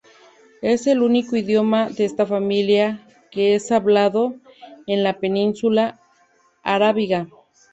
[0.63, 4.33] Es el único idioma de esta familia, que es hablado
[4.87, 5.99] en la península
[6.63, 7.27] arábiga.